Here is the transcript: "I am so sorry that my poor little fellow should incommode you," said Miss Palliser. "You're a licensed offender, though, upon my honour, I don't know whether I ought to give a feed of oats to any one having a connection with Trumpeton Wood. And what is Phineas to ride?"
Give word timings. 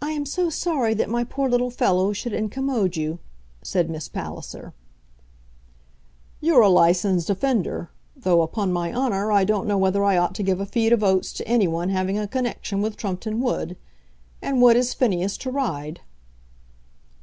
"I 0.00 0.12
am 0.12 0.24
so 0.24 0.48
sorry 0.48 0.94
that 0.94 1.10
my 1.10 1.22
poor 1.22 1.50
little 1.50 1.68
fellow 1.68 2.14
should 2.14 2.32
incommode 2.32 2.96
you," 2.96 3.18
said 3.60 3.90
Miss 3.90 4.08
Palliser. 4.08 4.72
"You're 6.40 6.62
a 6.62 6.70
licensed 6.70 7.28
offender, 7.28 7.90
though, 8.16 8.40
upon 8.40 8.72
my 8.72 8.90
honour, 8.90 9.30
I 9.30 9.44
don't 9.44 9.66
know 9.66 9.76
whether 9.76 10.02
I 10.02 10.16
ought 10.16 10.34
to 10.36 10.42
give 10.42 10.60
a 10.60 10.64
feed 10.64 10.94
of 10.94 11.02
oats 11.04 11.34
to 11.34 11.46
any 11.46 11.68
one 11.68 11.90
having 11.90 12.18
a 12.18 12.26
connection 12.26 12.80
with 12.80 12.96
Trumpeton 12.96 13.40
Wood. 13.42 13.76
And 14.40 14.62
what 14.62 14.76
is 14.76 14.94
Phineas 14.94 15.36
to 15.36 15.50
ride?" 15.50 16.00